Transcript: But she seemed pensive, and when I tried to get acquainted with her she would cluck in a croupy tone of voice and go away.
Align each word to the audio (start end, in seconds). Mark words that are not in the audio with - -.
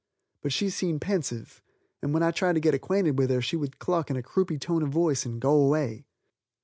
But 0.41 0.51
she 0.51 0.71
seemed 0.71 0.99
pensive, 1.01 1.61
and 2.01 2.11
when 2.11 2.23
I 2.23 2.31
tried 2.31 2.53
to 2.53 2.59
get 2.59 2.73
acquainted 2.73 3.19
with 3.19 3.29
her 3.29 3.39
she 3.39 3.55
would 3.55 3.77
cluck 3.77 4.09
in 4.09 4.17
a 4.17 4.23
croupy 4.23 4.57
tone 4.57 4.81
of 4.81 4.89
voice 4.89 5.27
and 5.27 5.39
go 5.39 5.51
away. 5.53 6.07